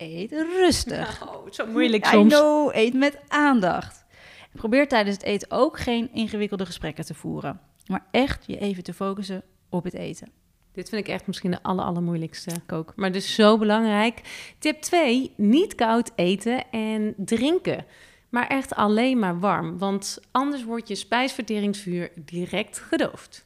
Eet 0.00 0.30
rustig. 0.32 1.22
Oh, 1.28 1.50
zo 1.50 1.66
moeilijk 1.66 2.06
I 2.06 2.08
soms. 2.08 2.34
know, 2.34 2.74
eet 2.74 2.94
met 2.94 3.18
aandacht. 3.28 4.04
Probeer 4.52 4.88
tijdens 4.88 5.16
het 5.16 5.24
eten 5.24 5.50
ook 5.50 5.78
geen 5.78 6.10
ingewikkelde 6.12 6.66
gesprekken 6.66 7.04
te 7.04 7.14
voeren. 7.14 7.60
Maar 7.86 8.06
echt 8.10 8.44
je 8.46 8.58
even 8.58 8.82
te 8.82 8.94
focussen 8.94 9.42
op 9.68 9.84
het 9.84 9.94
eten. 9.94 10.28
Dit 10.72 10.88
vind 10.88 11.06
ik 11.06 11.12
echt 11.12 11.26
misschien 11.26 11.50
de 11.50 11.62
aller, 11.62 11.84
allermoeilijkste. 11.84 12.50
Ik 12.50 12.72
ook. 12.72 12.92
Maar 12.96 13.12
dus 13.12 13.34
zo 13.34 13.58
belangrijk. 13.58 14.20
Tip 14.58 14.80
2, 14.80 15.32
niet 15.36 15.74
koud 15.74 16.10
eten 16.14 16.70
en 16.70 17.14
drinken. 17.16 17.84
Maar 18.28 18.46
echt 18.46 18.74
alleen 18.74 19.18
maar 19.18 19.40
warm, 19.40 19.78
want 19.78 20.18
anders 20.30 20.64
wordt 20.64 20.88
je 20.88 20.94
spijsverteringsvuur 20.94 22.10
direct 22.16 22.78
gedoofd. 22.78 23.44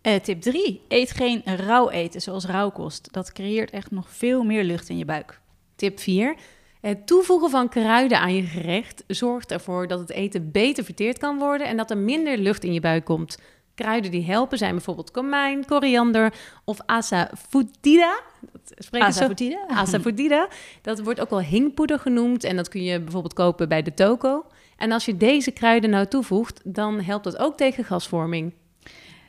Eh, 0.00 0.14
tip 0.20 0.40
3. 0.40 0.82
Eet 0.88 1.10
geen 1.10 1.42
rauw 1.44 1.90
eten, 1.90 2.20
zoals 2.20 2.44
rauwkost. 2.44 3.12
Dat 3.12 3.32
creëert 3.32 3.70
echt 3.70 3.90
nog 3.90 4.10
veel 4.10 4.42
meer 4.42 4.64
lucht 4.64 4.88
in 4.88 4.98
je 4.98 5.04
buik. 5.04 5.40
Tip 5.84 6.00
4, 6.00 6.34
het 6.80 7.06
toevoegen 7.06 7.50
van 7.50 7.68
kruiden 7.68 8.18
aan 8.18 8.34
je 8.34 8.42
gerecht 8.42 9.04
zorgt 9.06 9.52
ervoor 9.52 9.86
dat 9.86 9.98
het 9.98 10.10
eten 10.10 10.50
beter 10.50 10.84
verteerd 10.84 11.18
kan 11.18 11.38
worden 11.38 11.66
en 11.66 11.76
dat 11.76 11.90
er 11.90 11.98
minder 11.98 12.38
lucht 12.38 12.64
in 12.64 12.72
je 12.72 12.80
buik 12.80 13.04
komt. 13.04 13.38
Kruiden 13.74 14.10
die 14.10 14.24
helpen 14.24 14.58
zijn 14.58 14.74
bijvoorbeeld 14.74 15.10
komijn, 15.10 15.64
koriander 15.64 16.34
of 16.64 16.78
asafoetida. 16.86 18.20
Dat 18.52 18.72
spreek 18.84 19.02
ik 19.02 19.12
zo 19.12 19.18
Asafoetida. 19.18 19.66
Asafoetida. 19.68 20.48
Dat 20.82 21.00
wordt 21.00 21.20
ook 21.20 21.30
wel 21.30 21.40
hingpoeder 21.40 21.98
genoemd 21.98 22.44
en 22.44 22.56
dat 22.56 22.68
kun 22.68 22.82
je 22.82 23.00
bijvoorbeeld 23.00 23.34
kopen 23.34 23.68
bij 23.68 23.82
de 23.82 23.94
toko. 23.94 24.44
En 24.76 24.92
als 24.92 25.04
je 25.04 25.16
deze 25.16 25.50
kruiden 25.50 25.90
nou 25.90 26.06
toevoegt, 26.06 26.60
dan 26.64 27.00
helpt 27.00 27.24
dat 27.24 27.38
ook 27.38 27.56
tegen 27.56 27.84
gasvorming. 27.84 28.52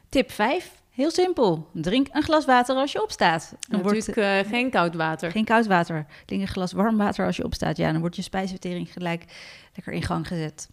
Tip 0.10 0.32
5. 0.32 0.72
Heel 0.96 1.12
simpel. 1.12 1.70
Drink 1.74 2.08
een 2.12 2.24
glas 2.24 2.46
water 2.46 2.76
als 2.76 2.92
je 2.92 3.04
opstaat. 3.04 3.56
Dan 3.70 3.82
wordt 3.82 4.08
Natuurlijk 4.08 4.46
eh, 4.46 4.52
geen 4.52 4.70
koud 4.70 4.96
water. 4.96 5.32
geen 5.32 5.46
koud 5.46 5.66
water. 5.68 6.06
Drink 6.26 6.42
een 6.42 6.48
glas 6.48 6.72
warm 6.72 6.98
water 6.98 7.26
als 7.26 7.36
je 7.38 7.44
opstaat. 7.44 7.78
Ja, 7.78 7.92
dan 7.92 8.02
wordt 8.02 8.16
je 8.16 8.22
spijsvertering 8.22 8.94
gelijk 8.94 9.24
lekker 9.74 9.94
in 9.94 10.04
gang 10.04 10.28
gezet. 10.28 10.70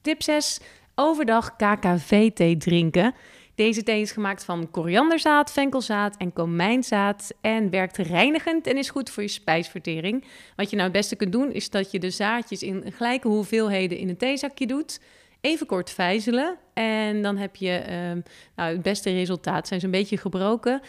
Tip 0.00 0.22
6. 0.22 0.60
Overdag 0.94 1.56
KKV-thee 1.56 2.56
drinken. 2.56 3.14
Deze 3.54 3.82
thee 3.82 4.00
is 4.00 4.12
gemaakt 4.12 4.44
van 4.44 4.70
korianderzaad, 4.70 5.52
venkelzaad 5.52 6.16
en 6.16 6.32
komijnzaad 6.32 7.32
en 7.40 7.70
werkt 7.70 7.96
reinigend 7.96 8.66
en 8.66 8.76
is 8.76 8.90
goed 8.90 9.10
voor 9.10 9.22
je 9.22 9.28
spijsvertering. 9.28 10.24
Wat 10.56 10.70
je 10.70 10.76
nou 10.76 10.88
het 10.88 10.98
beste 10.98 11.16
kunt 11.16 11.32
doen 11.32 11.52
is 11.52 11.70
dat 11.70 11.90
je 11.90 11.98
de 11.98 12.10
zaadjes 12.10 12.62
in 12.62 12.92
gelijke 12.92 13.28
hoeveelheden 13.28 13.98
in 13.98 14.08
een 14.08 14.16
theezakje 14.16 14.66
doet. 14.66 15.00
Even 15.44 15.66
kort 15.66 15.90
vijzelen 15.90 16.56
en 16.74 17.22
dan 17.22 17.36
heb 17.36 17.56
je 17.56 17.70
ehm, 17.70 18.20
nou, 18.56 18.72
het 18.72 18.82
beste 18.82 19.10
resultaat. 19.10 19.68
Zijn 19.68 19.80
ze 19.80 19.86
een 19.86 19.92
beetje 19.92 20.16
gebroken. 20.16 20.80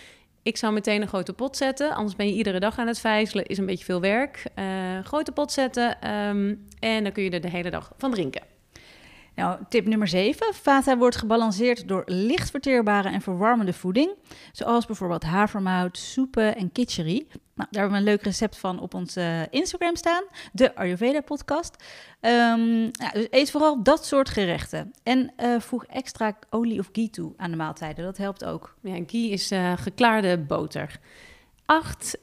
Ik 0.44 0.58
zou 0.58 0.74
meteen 0.74 1.02
een 1.02 1.08
grote 1.08 1.34
pot 1.34 1.58
zetten, 1.58 1.92
anders 1.92 2.16
ben 2.16 2.28
je 2.28 2.34
iedere 2.34 2.60
dag 2.60 2.78
aan 2.78 2.88
het 2.88 3.00
vijzelen. 3.00 3.46
Is 3.46 3.58
een 3.58 3.66
beetje 3.66 3.86
veel 3.86 4.02
werk. 4.02 4.46
Eh, 4.54 4.66
grote 5.04 5.32
pot 5.32 5.52
zetten 5.52 6.02
ehm, 6.02 6.56
en 6.80 7.04
dan 7.04 7.12
kun 7.12 7.24
je 7.24 7.30
er 7.30 7.42
de 7.42 7.50
hele 7.50 7.70
dag 7.70 7.94
van 7.98 8.12
drinken. 8.12 8.55
Nou, 9.36 9.60
tip 9.70 9.86
nummer 9.86 10.08
7. 10.08 10.54
Vata 10.54 10.98
wordt 10.98 11.16
gebalanceerd 11.16 11.88
door 11.88 12.04
licht 12.06 12.50
verteerbare 12.50 13.10
en 13.10 13.22
verwarmende 13.22 13.74
voeding. 13.74 14.12
Zoals 14.52 14.86
bijvoorbeeld 14.86 15.24
havermout, 15.24 15.98
soepen 15.98 16.56
en 16.56 16.72
kitchery. 16.72 17.26
Nou, 17.56 17.70
daar 17.72 17.82
hebben 17.82 17.92
we 17.92 17.98
een 17.98 18.14
leuk 18.14 18.24
recept 18.24 18.58
van 18.58 18.80
op 18.80 18.94
ons 18.94 19.16
eh, 19.16 19.42
Instagram 19.50 19.96
staan. 19.96 20.24
De 20.52 20.76
Ayurveda 20.76 21.22
podcast. 21.22 21.84
Ehm, 22.20 22.82
ja, 22.82 23.12
dus 23.14 23.28
eet 23.30 23.52
vooral 23.52 23.84
dat 23.84 24.06
soort 24.06 24.30
gerechten. 24.30 24.94
En 25.04 25.34
eh, 25.36 25.60
voeg 25.60 25.86
extra 25.86 26.38
olie 26.50 26.80
of 26.80 26.90
ghee 26.92 27.10
toe 27.10 27.34
aan 27.38 27.52
de 27.52 27.58
maaltijden. 27.58 28.06
Dat 28.06 28.18
helpt 28.18 28.46
ook. 28.46 28.76
Ja, 28.82 29.04
ghee 29.08 29.30
is 29.30 29.52
eh, 29.52 29.74
geklaarde 29.78 30.38
boter. 30.38 31.00
8. 31.66 32.20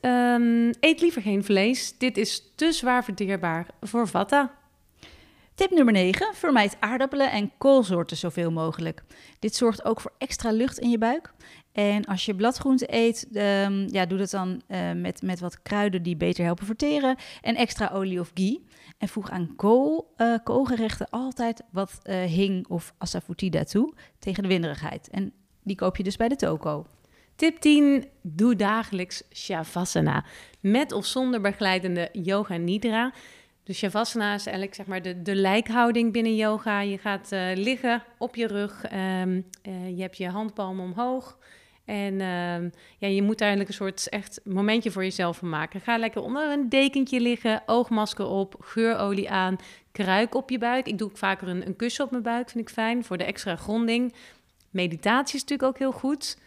eet 0.81 1.01
liever 1.01 1.23
geen 1.23 1.45
vlees. 1.45 1.99
Dit 1.99 2.17
is 2.17 2.53
te 2.55 2.73
zwaar 2.73 3.05
verteerbaar 3.05 3.67
voor 3.81 4.09
vata. 4.09 4.62
Tip 5.55 5.71
nummer 5.71 5.93
9. 5.93 6.35
Vermijd 6.35 6.77
aardappelen 6.81 7.31
en 7.31 7.53
koolsoorten 7.59 8.17
zoveel 8.17 8.51
mogelijk. 8.51 9.03
Dit 9.39 9.55
zorgt 9.55 9.85
ook 9.85 10.01
voor 10.01 10.13
extra 10.19 10.51
lucht 10.51 10.79
in 10.79 10.91
je 10.91 10.99
buik. 10.99 11.33
En 11.73 12.05
als 12.05 12.25
je 12.25 12.35
bladgroente 12.35 12.95
eet, 12.95 13.29
ehm, 13.33 13.89
ja, 13.91 14.07
doe 14.07 14.19
dat 14.19 14.31
dan 14.31 14.63
eh, 14.67 14.93
met, 14.93 15.23
met 15.23 15.41
wat 15.41 15.63
kruiden 15.63 16.03
die 16.03 16.17
beter 16.17 16.45
helpen 16.45 16.67
verteren. 16.67 17.17
En 17.41 17.57
extra 17.57 17.91
olie 17.93 18.21
of 18.21 18.31
ghee. 18.35 18.65
En 18.99 19.09
voeg 19.09 19.31
aan 19.31 19.53
kool, 19.57 20.13
eh, 20.17 20.35
koolgerechten 20.45 21.11
altijd 21.11 21.63
wat 21.71 22.01
eh, 22.03 22.23
hing 22.23 22.69
of 22.69 22.95
asafoetida 22.99 23.65
toe 23.65 23.95
tegen 24.19 24.43
de 24.43 24.49
winderigheid. 24.49 25.09
En 25.09 25.33
die 25.63 25.77
koop 25.77 25.97
je 25.97 26.03
dus 26.03 26.17
bij 26.17 26.29
de 26.29 26.37
toko. 26.37 26.87
Tip 27.37 27.61
10. 27.61 28.09
Doe 28.23 28.57
dagelijks 28.57 29.23
Shavasana. 29.35 30.25
Met 30.61 30.93
of 30.93 31.07
zonder 31.07 31.41
begeleidende 31.41 32.09
yoga 32.13 32.57
nidra. 32.57 33.13
Dus 33.65 33.79
Shavasana 33.79 34.35
is 34.35 34.47
eigenlijk 34.47 34.77
zeg 34.77 34.87
maar 34.87 35.03
de, 35.03 35.23
de 35.23 35.35
lijkhouding 35.35 36.13
binnen 36.13 36.37
yoga. 36.37 36.81
Je 36.81 36.99
gaat 36.99 37.33
uh, 37.33 37.51
liggen 37.55 38.03
op 38.19 38.37
je 38.37 38.47
rug. 38.47 38.85
Um, 38.93 39.47
uh, 39.69 39.97
je 39.97 40.03
hebt 40.03 40.17
je 40.17 40.29
handpalmen 40.29 40.85
omhoog. 40.85 41.39
En 41.85 42.13
uh, 42.13 42.71
ja, 42.99 43.09
je 43.09 43.23
moet 43.23 43.41
eigenlijk 43.41 43.71
een 43.71 43.77
soort 43.77 44.09
echt 44.09 44.41
momentje 44.45 44.91
voor 44.91 45.03
jezelf 45.03 45.37
van 45.37 45.49
maken. 45.49 45.81
Ga 45.81 45.99
lekker 45.99 46.23
onder 46.23 46.53
een 46.53 46.69
dekentje 46.69 47.21
liggen, 47.21 47.63
oogmasker 47.67 48.27
op, 48.27 48.55
geurolie 48.61 49.31
aan, 49.31 49.57
kruik 49.93 50.35
op 50.35 50.51
je 50.51 50.59
buik. 50.59 50.87
Ik 50.87 50.99
doe 50.99 51.11
vaker 51.13 51.49
een, 51.49 51.67
een 51.67 51.77
kussen 51.77 52.05
op 52.05 52.11
mijn 52.11 52.23
buik, 52.23 52.51
vind 52.51 52.69
ik 52.69 52.75
fijn, 52.75 53.05
voor 53.05 53.19
de 53.19 53.25
extra 53.25 53.57
gronding. 53.57 54.15
Meditatie 54.71 55.35
is 55.35 55.41
natuurlijk 55.41 55.69
ook 55.69 55.79
heel 55.79 55.93
goed. 55.93 56.39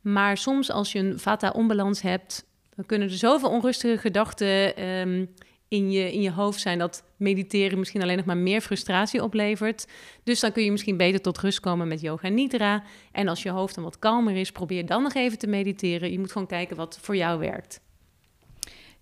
Maar 0.00 0.36
soms 0.36 0.70
als 0.70 0.92
je 0.92 0.98
een 0.98 1.18
vata-onbalans 1.18 2.02
hebt, 2.02 2.44
dan 2.74 2.86
kunnen 2.86 3.08
er 3.08 3.14
zoveel 3.14 3.50
onrustige 3.50 3.98
gedachten 3.98 4.84
um, 4.84 5.34
in 5.72 5.90
je, 5.90 6.12
in 6.12 6.20
je 6.22 6.30
hoofd 6.30 6.60
zijn 6.60 6.78
dat 6.78 7.04
mediteren 7.16 7.78
misschien 7.78 8.02
alleen 8.02 8.16
nog 8.16 8.24
maar 8.24 8.36
meer 8.36 8.60
frustratie 8.60 9.22
oplevert. 9.22 9.86
Dus 10.22 10.40
dan 10.40 10.52
kun 10.52 10.64
je 10.64 10.70
misschien 10.70 10.96
beter 10.96 11.20
tot 11.20 11.38
rust 11.38 11.60
komen 11.60 11.88
met 11.88 12.00
yoga 12.00 12.28
nidra. 12.28 12.82
En 13.12 13.28
als 13.28 13.42
je 13.42 13.50
hoofd 13.50 13.74
dan 13.74 13.84
wat 13.84 13.98
kalmer 13.98 14.36
is, 14.36 14.52
probeer 14.52 14.86
dan 14.86 15.02
nog 15.02 15.14
even 15.14 15.38
te 15.38 15.46
mediteren. 15.46 16.12
Je 16.12 16.18
moet 16.18 16.32
gewoon 16.32 16.46
kijken 16.46 16.76
wat 16.76 16.98
voor 17.00 17.16
jou 17.16 17.38
werkt. 17.38 17.80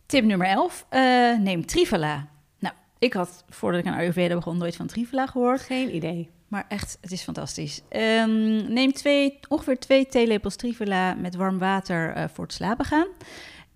Tip 0.06 0.24
nummer 0.24 0.46
11. 0.46 0.86
Uh, 0.90 1.38
neem 1.38 1.66
Trifala. 1.66 2.28
Nou, 2.58 2.74
ik 2.98 3.12
had 3.12 3.44
voordat 3.48 3.80
ik 3.80 3.86
aan 3.86 3.98
Ayurveda 3.98 4.34
begon 4.34 4.58
nooit 4.58 4.76
van 4.76 4.86
Trifala 4.86 5.26
gehoord. 5.26 5.60
Geen 5.60 5.94
idee. 5.94 6.30
Maar 6.48 6.64
echt, 6.68 6.98
het 7.00 7.12
is 7.12 7.22
fantastisch. 7.22 7.82
Um, 7.90 8.72
neem 8.72 8.92
twee, 8.92 9.38
ongeveer 9.48 9.78
twee 9.78 10.06
theelepels 10.06 10.56
Trifala 10.56 11.14
met 11.14 11.34
warm 11.34 11.58
water 11.58 12.16
uh, 12.16 12.24
voor 12.32 12.44
het 12.44 12.52
slapen 12.52 12.84
gaan. 12.84 13.06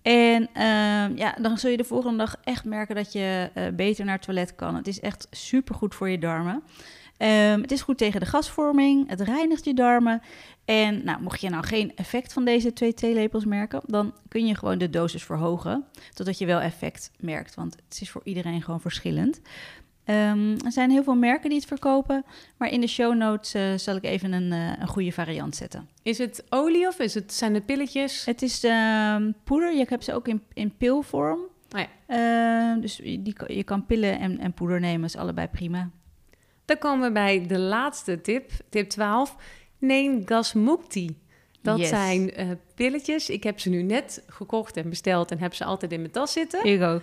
En 0.05 0.41
uh, 0.41 1.17
ja, 1.17 1.35
dan 1.41 1.57
zul 1.57 1.69
je 1.69 1.77
de 1.77 1.83
volgende 1.83 2.17
dag 2.17 2.35
echt 2.43 2.65
merken 2.65 2.95
dat 2.95 3.13
je 3.13 3.49
uh, 3.55 3.63
beter 3.73 4.05
naar 4.05 4.15
het 4.15 4.23
toilet 4.23 4.55
kan. 4.55 4.75
Het 4.75 4.87
is 4.87 4.99
echt 4.99 5.27
supergoed 5.31 5.95
voor 5.95 6.09
je 6.09 6.17
darmen. 6.17 6.63
Um, 7.17 7.61
het 7.61 7.71
is 7.71 7.81
goed 7.81 7.97
tegen 7.97 8.19
de 8.19 8.25
gasvorming, 8.25 9.09
het 9.09 9.21
reinigt 9.21 9.65
je 9.65 9.73
darmen. 9.73 10.21
En 10.65 11.03
nou, 11.05 11.21
mocht 11.21 11.41
je 11.41 11.49
nou 11.49 11.65
geen 11.65 11.95
effect 11.95 12.33
van 12.33 12.45
deze 12.45 12.73
twee 12.73 12.93
theelepels 12.93 13.45
merken, 13.45 13.81
dan 13.85 14.13
kun 14.27 14.47
je 14.47 14.55
gewoon 14.55 14.77
de 14.77 14.89
dosis 14.89 15.23
verhogen, 15.23 15.85
totdat 16.13 16.37
je 16.37 16.45
wel 16.45 16.59
effect 16.59 17.11
merkt. 17.19 17.55
Want 17.55 17.75
het 17.89 18.01
is 18.01 18.09
voor 18.09 18.21
iedereen 18.23 18.61
gewoon 18.61 18.81
verschillend. 18.81 19.41
Um, 20.09 20.55
er 20.65 20.71
zijn 20.71 20.91
heel 20.91 21.03
veel 21.03 21.15
merken 21.15 21.49
die 21.49 21.57
het 21.57 21.67
verkopen, 21.67 22.25
maar 22.57 22.69
in 22.69 22.81
de 22.81 22.87
show 22.87 23.15
notes 23.15 23.55
uh, 23.55 23.77
zal 23.77 23.95
ik 23.95 24.03
even 24.03 24.33
een, 24.33 24.51
uh, 24.51 24.71
een 24.79 24.87
goede 24.87 25.11
variant 25.11 25.55
zetten. 25.55 25.89
Is 26.03 26.17
het 26.17 26.43
olie 26.49 26.87
of 26.87 26.99
is 26.99 27.13
het, 27.13 27.33
zijn 27.33 27.53
het 27.53 27.65
pilletjes? 27.65 28.25
Het 28.25 28.41
is 28.41 28.63
uh, 28.63 29.15
poeder, 29.43 29.75
je 29.75 29.85
hebt 29.89 30.03
ze 30.03 30.13
ook 30.13 30.27
in, 30.27 30.43
in 30.53 30.73
pilvorm. 30.77 31.39
Oh 31.75 31.79
ja. 32.07 32.75
Uh, 32.75 32.81
dus 32.81 32.95
die, 32.95 33.35
je 33.47 33.63
kan 33.63 33.85
pillen 33.85 34.19
en, 34.19 34.39
en 34.39 34.53
poeder 34.53 34.79
nemen, 34.79 35.05
is 35.05 35.15
allebei 35.15 35.47
prima. 35.47 35.89
Dan 36.65 36.77
komen 36.77 37.07
we 37.07 37.13
bij 37.13 37.47
de 37.47 37.59
laatste 37.59 38.21
tip, 38.21 38.51
tip 38.69 38.89
12. 38.89 39.35
Neem 39.77 40.21
gasmukti. 40.25 41.17
Dat 41.61 41.77
Yes. 41.79 41.89
zijn 41.89 42.33
eh, 42.33 42.47
pilletjes. 42.75 43.29
Ik 43.29 43.43
heb 43.43 43.59
ze 43.59 43.69
nu 43.69 43.81
net 43.81 44.23
gekocht 44.27 44.77
en 44.77 44.89
besteld 44.89 45.31
en 45.31 45.39
heb 45.39 45.53
ze 45.53 45.63
altijd 45.63 45.91
in 45.91 45.99
mijn 45.99 46.11
tas 46.11 46.31
zitten. 46.31 46.65
Ik 46.65 46.81
ook. 46.81 47.01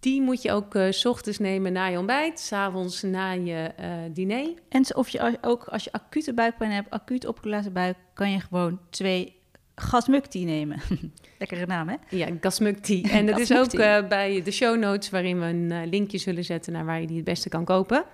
Die 0.00 0.22
moet 0.22 0.42
je 0.42 0.52
ook 0.52 0.74
eh, 0.74 0.90
s 0.90 1.04
ochtends 1.04 1.38
nemen 1.38 1.72
na 1.72 1.86
je 1.86 1.98
ontbijt, 1.98 2.40
s'avonds 2.40 3.02
na 3.02 3.30
je 3.30 3.72
eh, 3.76 3.90
diner. 4.10 4.48
En 4.68 4.94
of 4.94 5.08
je 5.08 5.38
ook 5.40 5.64
als 5.64 5.84
je 5.84 5.92
acute 5.92 6.34
buikpijn 6.34 6.70
hebt, 6.70 6.90
acuut 6.90 7.26
opgeblazen 7.26 7.72
buik, 7.72 7.96
kan 8.14 8.30
je 8.30 8.40
gewoon 8.40 8.80
twee 8.90 9.36
gasmukti 9.74 10.44
nemen. 10.44 10.80
Lekkere 11.38 11.66
naam, 11.66 11.88
hè? 11.88 11.96
Ja, 12.08 12.28
gasmukti. 12.40 13.02
En 13.02 13.26
dat 13.26 13.38
is 13.50 13.52
ook 13.52 13.72
eh, 13.72 14.08
bij 14.08 14.42
de 14.42 14.50
show 14.50 14.78
notes 14.78 15.10
waarin 15.10 15.40
we 15.40 15.46
een 15.46 15.88
linkje 15.88 16.18
zullen 16.18 16.44
zetten 16.44 16.72
naar 16.72 16.84
waar 16.84 17.00
je 17.00 17.06
die 17.06 17.16
het 17.16 17.24
beste 17.24 17.48
kan 17.48 17.64
kopen. 17.64 18.04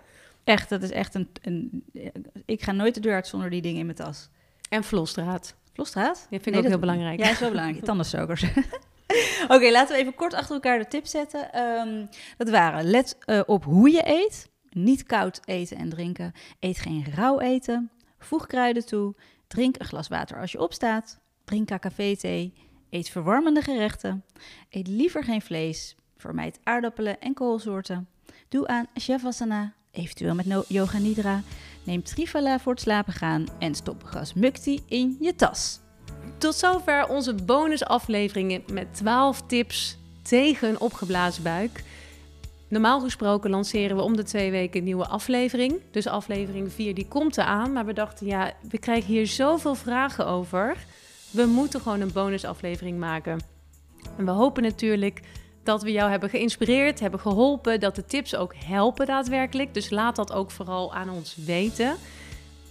Echt, 0.44 0.68
dat 0.68 0.82
is 0.82 0.90
echt 0.90 1.14
een, 1.14 1.28
een... 1.42 1.84
Ik 2.44 2.62
ga 2.62 2.72
nooit 2.72 2.94
de 2.94 3.00
deur 3.00 3.14
uit 3.14 3.26
zonder 3.26 3.50
die 3.50 3.62
dingen 3.62 3.78
in 3.78 3.86
mijn 3.86 3.98
tas. 3.98 4.28
En 4.68 4.84
vlosstraat. 4.84 5.54
Vlosstraat? 5.72 6.14
Dat 6.14 6.26
vind 6.28 6.46
ik 6.46 6.52
Nee, 6.52 6.62
ook 6.62 6.68
heel 6.68 6.78
belangrijk. 6.78 7.18
Ja, 7.18 7.30
is 7.30 7.38
wel 7.38 7.50
belangrijk. 7.50 7.84
Tandenstokers. 7.90 8.44
Oké, 9.54 9.70
laten 9.70 9.94
we 9.94 10.00
even 10.00 10.14
kort 10.14 10.34
achter 10.34 10.54
elkaar 10.54 10.78
de 10.78 10.88
tips 10.88 11.10
zetten. 11.10 11.52
Ehm, 11.52 12.06
dat 12.36 12.50
waren, 12.50 12.84
let 12.84 13.16
eh, 13.18 13.40
op 13.46 13.64
hoe 13.64 13.90
je 13.90 14.08
eet. 14.08 14.52
Niet 14.70 15.02
koud 15.02 15.40
eten 15.44 15.76
en 15.76 15.88
drinken. 15.88 16.32
Eet 16.60 16.78
geen 16.78 17.04
rauw 17.14 17.40
eten. 17.40 17.90
Voeg 18.18 18.46
kruiden 18.46 18.86
toe. 18.86 19.14
Drink 19.46 19.78
een 19.78 19.86
glas 19.86 20.08
water 20.08 20.40
als 20.40 20.52
je 20.52 20.60
opstaat. 20.60 21.20
Drink 21.44 21.66
KKV-thee. 21.66 22.52
Eet 22.90 23.08
verwarmende 23.08 23.60
gerechten. 23.60 24.24
Eet 24.70 24.88
liever 24.88 25.24
geen 25.24 25.42
vlees. 25.42 25.96
Vermijd 26.16 26.58
aardappelen 26.62 27.20
en 27.20 27.34
koolsoorten. 27.34 28.08
Doe 28.48 28.66
aan 28.66 28.86
Shavasana, 29.00 29.72
eventueel 29.90 30.34
met 30.34 30.64
Yoga 30.68 30.98
Nidra. 30.98 31.42
Neem 31.84 32.02
Trifala 32.02 32.58
voor 32.58 32.72
het 32.72 32.80
slapen 32.80 33.12
gaan. 33.12 33.46
En 33.58 33.74
stop 33.74 34.02
gasmukti 34.04 34.80
in 34.86 35.16
je 35.20 35.34
tas. 35.34 35.83
Tot 36.38 36.54
zover 36.54 37.08
onze 37.08 37.34
bonusafleveringen 37.34 38.62
met 38.72 38.94
12 38.94 39.42
tips 39.46 39.98
tegen 40.22 40.68
een 40.68 40.80
opgeblazen 40.80 41.42
buik. 41.42 41.82
Normaal 42.68 43.00
gesproken 43.00 43.50
lanceren 43.50 43.96
we 43.96 44.02
om 44.02 44.16
de 44.16 44.22
twee 44.22 44.50
weken 44.50 44.78
een 44.78 44.84
nieuwe 44.84 45.06
aflevering. 45.06 45.80
Dus 45.90 46.06
aflevering 46.06 46.72
4 46.72 46.94
die 46.94 47.08
komt 47.08 47.38
eraan. 47.38 47.72
Maar 47.72 47.86
we 47.86 47.92
dachten, 47.92 48.26
ja, 48.26 48.52
we 48.70 48.78
krijgen 48.78 49.12
hier 49.12 49.26
zoveel 49.26 49.74
vragen 49.74 50.26
over. 50.26 50.76
We 51.30 51.44
moeten 51.44 51.80
gewoon 51.80 52.00
een 52.00 52.12
bonusaflevering 52.12 52.98
maken. 52.98 53.40
En 54.16 54.24
we 54.24 54.30
hopen 54.30 54.62
natuurlijk 54.62 55.20
dat 55.62 55.82
we 55.82 55.92
jou 55.92 56.10
hebben 56.10 56.30
geïnspireerd, 56.30 57.00
hebben 57.00 57.20
geholpen, 57.20 57.80
dat 57.80 57.94
de 57.94 58.04
tips 58.04 58.36
ook 58.36 58.54
helpen 58.56 59.06
daadwerkelijk. 59.06 59.74
Dus 59.74 59.90
laat 59.90 60.16
dat 60.16 60.32
ook 60.32 60.50
vooral 60.50 60.94
aan 60.94 61.10
ons 61.10 61.36
weten. 61.36 61.96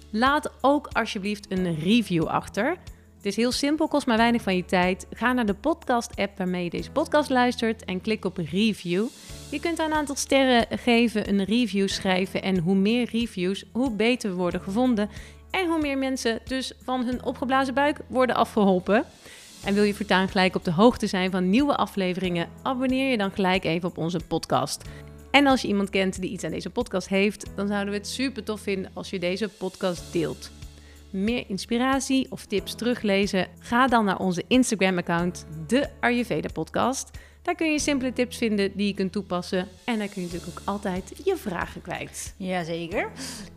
Laat 0.10 0.52
ook 0.62 0.88
alsjeblieft 0.92 1.52
een 1.52 1.80
review 1.80 2.26
achter. 2.26 2.78
Het 3.24 3.32
is 3.32 3.38
heel 3.38 3.52
simpel, 3.52 3.88
kost 3.88 4.08
maar 4.08 4.18
weinig 4.18 4.42
van 4.42 4.56
je 4.56 4.66
tijd. 4.66 5.08
Ga 5.14 5.34
naar 5.34 5.46
de 5.46 5.54
podcast-app 5.54 6.38
waarmee 6.38 6.64
je 6.64 6.70
deze 6.70 6.92
podcast 6.92 7.30
luistert 7.30 7.86
en 7.86 8.02
klik 8.02 8.26
op 8.26 8.38
review. 8.38 9.06
Je 9.52 9.60
kunt 9.60 9.80
een 9.80 9.94
aantal 9.94 10.16
sterren 10.16 10.80
geven, 10.80 11.30
een 11.30 11.44
review 11.44 11.88
schrijven. 11.88 12.42
En 12.42 12.58
hoe 12.58 12.76
meer 12.76 13.10
reviews, 13.12 13.64
hoe 13.72 13.92
beter 13.92 14.30
we 14.30 14.36
worden 14.36 14.62
gevonden. 14.62 15.10
En 15.52 15.68
hoe 15.68 15.80
meer 15.82 15.98
mensen 15.98 16.40
dus 16.44 16.74
van 16.84 17.06
hun 17.06 17.24
opgeblazen 17.26 17.74
buik 17.74 18.00
worden 18.08 18.36
afgeholpen. 18.36 19.06
En 19.66 19.74
wil 19.74 19.84
je 19.84 19.94
voortaan 19.94 20.28
gelijk 20.28 20.56
op 20.56 20.64
de 20.64 20.72
hoogte 20.72 21.08
zijn 21.08 21.32
van 21.32 21.50
nieuwe 21.50 21.76
afleveringen? 21.76 22.50
Abonneer 22.62 23.10
je 23.10 23.18
dan 23.18 23.32
gelijk 23.32 23.64
even 23.64 23.90
op 23.90 23.98
onze 23.98 24.20
podcast. 24.28 24.82
En 25.32 25.48
als 25.48 25.62
je 25.62 25.68
iemand 25.68 25.90
kent 25.90 26.22
die 26.22 26.32
iets 26.32 26.44
aan 26.44 26.52
deze 26.52 26.70
podcast 26.70 27.08
heeft, 27.08 27.46
dan 27.56 27.68
zouden 27.68 27.94
we 27.94 28.00
het 28.00 28.08
super 28.08 28.44
tof 28.44 28.62
vinden 28.62 28.92
als 28.94 29.10
je 29.10 29.20
deze 29.20 29.50
podcast 29.50 30.12
deelt. 30.12 30.52
Meer 31.14 31.44
inspiratie 31.48 32.28
of 32.30 32.46
tips 32.46 32.76
teruglezen? 32.76 33.48
Ga 33.60 33.88
dan 33.88 34.06
naar 34.06 34.20
onze 34.20 34.44
Instagram-account, 34.48 35.46
de 35.68 35.90
Ayurveda 36.00 36.50
Podcast. 36.54 37.10
Daar 37.42 37.56
kun 37.56 37.72
je 37.72 37.80
simpele 37.80 38.14
tips 38.14 38.38
vinden 38.38 38.72
die 38.76 38.88
je 38.88 38.94
kunt 38.94 39.12
toepassen. 39.12 39.68
En 39.84 39.98
daar 39.98 40.08
kun 40.08 40.22
je 40.22 40.28
natuurlijk 40.28 40.60
ook 40.60 40.68
altijd 40.68 41.22
je 41.24 41.36
vragen 41.36 41.82
kwijt. 41.82 42.34
Jazeker. 42.38 43.12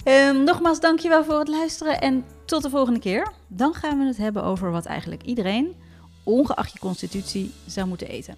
Ehm 0.05 0.45
nogmaals, 0.45 0.81
dankjewel 0.81 1.25
voor 1.25 1.39
het 1.39 1.49
luisteren 1.49 2.01
en 2.01 2.25
tot 2.45 2.63
de 2.63 2.71
volgende 2.71 3.01
keer. 3.01 3.33
Dan 3.49 3.75
gaan 3.75 3.99
we 3.99 4.05
het 4.05 4.17
hebben 4.17 4.43
over 4.43 4.71
wat 4.71 4.87
eigenlijk 4.87 5.23
iedereen, 5.23 5.75
ongeacht 6.23 6.73
je 6.73 6.79
constitutie, 6.79 7.53
zou 7.67 7.89
moeten 7.89 8.09
eten. 8.09 8.37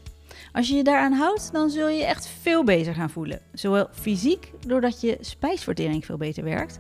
Als 0.53 0.69
je 0.69 0.75
je 0.75 0.85
daaraan 0.85 1.13
houdt, 1.13 1.53
dan 1.53 1.71
zul 1.71 1.89
je 1.89 1.99
je 1.99 2.05
echt 2.05 2.29
veel 2.41 2.65
beter 2.65 2.95
gaan 2.95 3.11
voelen. 3.11 3.41
Zowel 3.53 3.89
fysiek, 3.93 4.53
doordat 4.67 5.01
je 5.01 5.19
spijsvertering 5.21 6.05
veel 6.05 6.17
beter 6.17 6.45
werkt, 6.45 6.79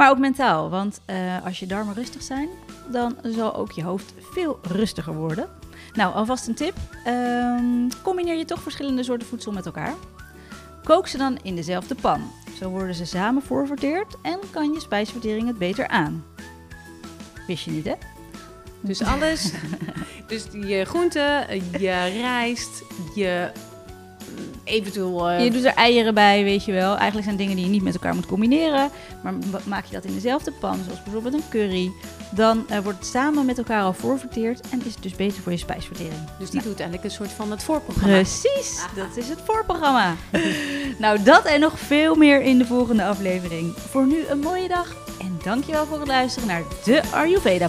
maar 0.00 0.10
ook 0.10 0.18
mentaal. 0.18 0.70
Want 0.70 1.00
eh, 1.04 1.44
als 1.44 1.58
je 1.58 1.66
darmen 1.66 1.94
rustig 1.94 2.22
zijn, 2.22 2.48
dan 2.88 3.16
zal 3.22 3.54
ook 3.54 3.72
je 3.72 3.82
hoofd 3.82 4.14
veel 4.32 4.58
rustiger 4.62 5.14
worden. 5.14 5.48
Nou, 5.92 6.14
alvast 6.14 6.46
een 6.46 6.54
tip. 6.54 6.74
Ehm, 7.04 7.88
combineer 8.02 8.36
je 8.36 8.44
toch 8.44 8.62
verschillende 8.62 9.02
soorten 9.02 9.28
voedsel 9.28 9.52
met 9.52 9.66
elkaar. 9.66 9.94
Kook 10.84 11.06
ze 11.06 11.18
dan 11.18 11.38
in 11.42 11.54
dezelfde 11.54 11.94
pan. 11.94 12.30
Zo 12.58 12.68
worden 12.68 12.94
ze 12.94 13.04
samen 13.04 13.42
voorverteerd 13.42 14.16
en 14.22 14.38
kan 14.50 14.72
je 14.72 14.80
spijsvertering 14.80 15.46
het 15.46 15.58
beter 15.58 15.88
aan. 15.88 16.24
Wist 17.46 17.64
je 17.64 17.70
niet, 17.70 17.84
hè? 17.84 17.94
Dus 18.80 19.02
alles. 19.02 19.52
dus 20.28 20.46
je 20.52 20.84
groenten, 20.84 21.54
je 21.80 22.20
rijst, 22.20 22.82
je 23.14 23.52
eventueel... 24.64 25.30
Uh... 25.30 25.44
Je 25.44 25.50
doet 25.50 25.64
er 25.64 25.74
eieren 25.74 26.14
bij, 26.14 26.44
weet 26.44 26.64
je 26.64 26.72
wel. 26.72 26.96
Eigenlijk 26.96 27.24
zijn 27.24 27.36
dingen 27.36 27.56
die 27.56 27.64
je 27.64 27.70
niet 27.70 27.82
met 27.82 27.94
elkaar 27.94 28.14
moet 28.14 28.26
combineren. 28.26 28.90
Maar 29.22 29.34
maak 29.64 29.84
je 29.84 29.92
dat 29.92 30.04
in 30.04 30.14
dezelfde 30.14 30.52
pan, 30.52 30.78
zoals 30.84 31.02
bijvoorbeeld 31.02 31.34
een 31.34 31.48
curry... 31.50 31.92
dan 32.30 32.66
uh, 32.70 32.78
wordt 32.78 32.98
het 32.98 33.08
samen 33.08 33.46
met 33.46 33.58
elkaar 33.58 33.82
al 33.82 33.92
voorverteerd... 33.92 34.60
en 34.70 34.82
is 34.84 34.94
het 34.94 35.02
dus 35.02 35.16
beter 35.16 35.42
voor 35.42 35.52
je 35.52 35.58
spijsvertering. 35.58 36.20
Dus 36.38 36.50
die 36.50 36.60
nou. 36.60 36.68
doet 36.68 36.80
eigenlijk 36.80 37.04
een 37.04 37.16
soort 37.16 37.30
van 37.30 37.50
het 37.50 37.62
voorprogramma. 37.62 38.14
Precies, 38.14 38.84
dat 38.94 39.16
is 39.16 39.28
het 39.28 39.38
voorprogramma. 39.44 40.14
nou, 40.98 41.22
dat 41.22 41.44
en 41.44 41.60
nog 41.60 41.78
veel 41.78 42.14
meer 42.14 42.42
in 42.42 42.58
de 42.58 42.66
volgende 42.66 43.04
aflevering. 43.04 43.74
Voor 43.76 44.06
nu 44.06 44.26
een 44.28 44.40
mooie 44.40 44.68
dag 44.68 44.96
en 45.20 45.38
dankjewel 45.44 45.86
voor 45.86 45.98
het 45.98 46.08
luisteren 46.08 46.48
naar 46.48 46.62
de 46.84 47.02
Ayurveda 47.12 47.68